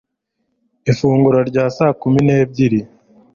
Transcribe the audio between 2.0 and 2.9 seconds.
kumi n'ebyiri